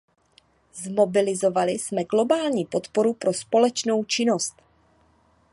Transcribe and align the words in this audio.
Zmobilizovali 0.73 1.71
jsme 1.71 2.03
globální 2.03 2.65
podporu 2.65 3.13
pro 3.13 3.33
společnou 3.33 4.03
činnost. 4.03 4.53